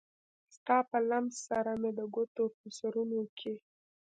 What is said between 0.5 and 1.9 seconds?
ستا په لمس سره